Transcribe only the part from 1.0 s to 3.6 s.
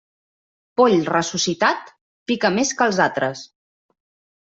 ressuscitat, pica més que els altres.